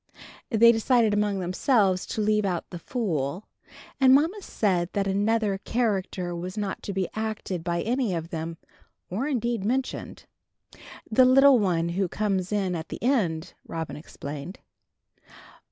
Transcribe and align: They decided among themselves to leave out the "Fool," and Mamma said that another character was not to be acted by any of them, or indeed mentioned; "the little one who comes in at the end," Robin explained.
They 0.49 0.71
decided 0.71 1.13
among 1.13 1.37
themselves 1.41 2.07
to 2.07 2.21
leave 2.21 2.43
out 2.43 2.67
the 2.71 2.79
"Fool," 2.79 3.47
and 3.99 4.15
Mamma 4.15 4.41
said 4.41 4.89
that 4.93 5.05
another 5.05 5.59
character 5.59 6.35
was 6.35 6.57
not 6.57 6.81
to 6.81 6.91
be 6.91 7.07
acted 7.13 7.63
by 7.63 7.83
any 7.83 8.15
of 8.15 8.29
them, 8.31 8.57
or 9.11 9.27
indeed 9.27 9.63
mentioned; 9.63 10.25
"the 11.11 11.23
little 11.23 11.59
one 11.59 11.89
who 11.89 12.07
comes 12.07 12.51
in 12.51 12.73
at 12.73 12.89
the 12.89 13.03
end," 13.03 13.53
Robin 13.67 13.95
explained. 13.95 14.57